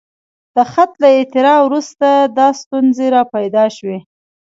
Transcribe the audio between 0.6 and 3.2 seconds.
خط له اختراع وروسته دا ستونزې